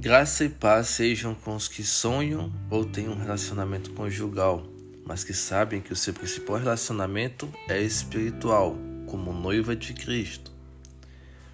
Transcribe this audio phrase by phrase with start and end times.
[0.00, 4.64] Graça e paz sejam com os que sonham ou têm um relacionamento conjugal,
[5.04, 10.52] mas que sabem que o seu principal relacionamento é espiritual, como noiva de Cristo.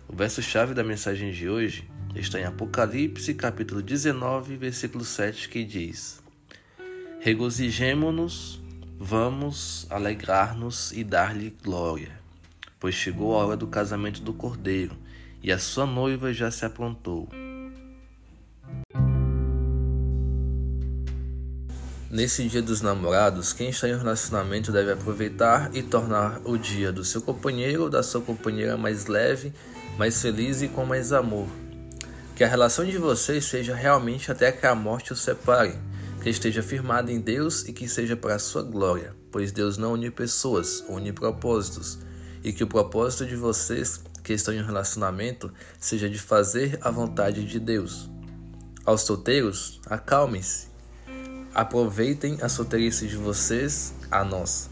[0.07, 6.23] O verso-chave da mensagem de hoje está em Apocalipse, capítulo 19, versículo 7, que diz:
[7.21, 8.61] Regozijemo-nos,
[8.99, 12.21] vamos alegrar-nos e dar-lhe glória,
[12.79, 14.95] pois chegou a hora do casamento do Cordeiro,
[15.43, 17.27] e a sua noiva já se aprontou.
[22.15, 26.93] Nesse dia dos namorados, quem está em um relacionamento deve aproveitar e tornar o dia
[26.93, 29.53] do seu companheiro ou da sua companheira mais leve,
[29.99, 31.49] mais feliz e com mais amor.
[32.37, 35.75] Que a relação de vocês seja realmente até que a morte os separe,
[36.23, 39.95] que esteja firmada em Deus e que seja para a sua glória, pois Deus não
[39.95, 41.99] une pessoas, une propósitos,
[42.45, 46.93] e que o propósito de vocês que estão em um relacionamento seja de fazer a
[46.93, 48.09] vontade de Deus.
[48.87, 50.74] Aos solteiros, acalmem-se
[51.55, 54.69] Aproveitem a solteirice de vocês, a nossa.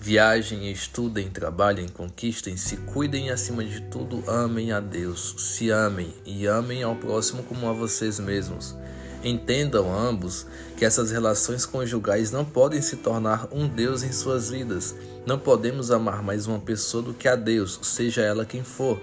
[0.00, 6.14] Viajem, estudem, trabalhem, conquistem, se cuidem e acima de tudo amem a Deus, se amem
[6.24, 8.74] e amem ao próximo como a vocês mesmos.
[9.22, 10.46] Entendam ambos
[10.78, 14.94] que essas relações conjugais não podem se tornar um Deus em suas vidas.
[15.26, 18.98] Não podemos amar mais uma pessoa do que a Deus, seja ela quem for.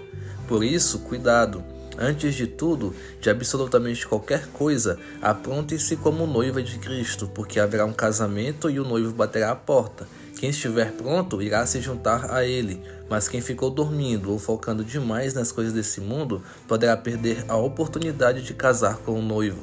[0.48, 1.62] Por isso, cuidado.
[1.96, 7.92] Antes de tudo, de absolutamente qualquer coisa, apronte-se como noiva de Cristo, porque haverá um
[7.92, 10.06] casamento e o noivo baterá à porta.
[10.36, 15.34] Quem estiver pronto irá se juntar a ele, mas quem ficou dormindo ou focando demais
[15.34, 19.62] nas coisas desse mundo poderá perder a oportunidade de casar com o noivo.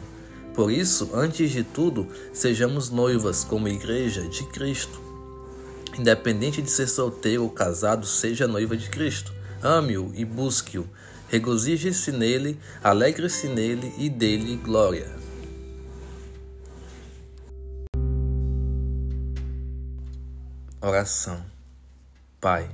[0.54, 5.00] Por isso, antes de tudo, sejamos noivas como igreja de Cristo.
[6.00, 9.34] Independente de ser solteiro ou casado, seja noiva de Cristo.
[9.62, 10.88] Ame-o e busque-o.
[11.32, 15.10] Regozije-se nele, alegre-se nele e dê-lhe glória.
[20.82, 21.42] Oração.
[22.42, 22.70] Pai,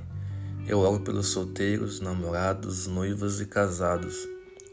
[0.66, 4.26] eu oro pelos solteiros, namorados, noivos e casados.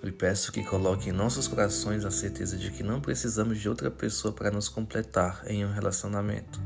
[0.03, 3.91] E peço que coloque em nossos corações a certeza de que não precisamos de outra
[3.91, 6.59] pessoa para nos completar em um relacionamento,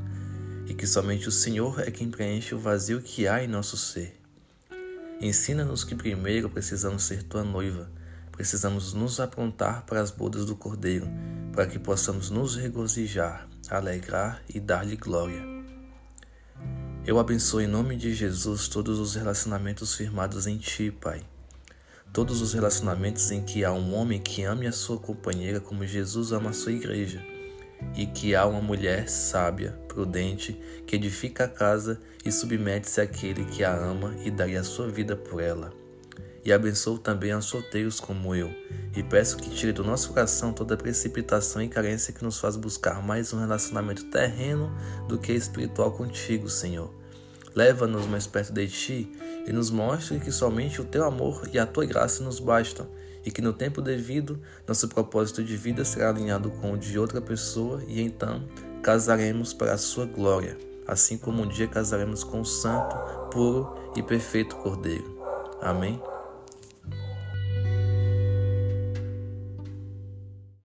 [0.68, 4.19] e que somente o Senhor é quem preenche o vazio que há em nosso ser.
[5.22, 7.92] Ensina-nos que primeiro precisamos ser tua noiva,
[8.32, 11.10] precisamos nos aprontar para as bodas do Cordeiro,
[11.52, 15.44] para que possamos nos regozijar, alegrar e dar-lhe glória.
[17.06, 21.22] Eu abençoo em nome de Jesus todos os relacionamentos firmados em Ti, Pai.
[22.14, 26.32] Todos os relacionamentos em que há um homem que ame a sua companheira como Jesus
[26.32, 27.22] ama a sua igreja
[27.94, 33.66] e que há uma mulher sábia, prudente, que edifica a casa e submete-se àquele que
[33.66, 35.74] a ama e daria a sua vida por ela.
[36.46, 38.50] E abençoo também aos solteiros como eu,
[38.96, 43.04] e peço que tire do nosso coração toda precipitação e carência que nos faz buscar
[43.04, 44.72] mais um relacionamento terreno
[45.06, 46.94] do que espiritual contigo, Senhor.
[47.54, 49.12] Leva-nos mais perto de ti
[49.46, 52.88] e nos mostre que somente o teu amor e a tua graça nos bastam
[53.26, 57.20] e que no tempo devido nosso propósito de vida será alinhado com o de outra
[57.20, 58.48] pessoa e então
[58.82, 60.58] casaremos para a sua glória,
[60.88, 62.96] assim como um dia casaremos com o santo,
[63.32, 65.18] puro e perfeito Cordeiro.
[65.62, 66.02] Amém?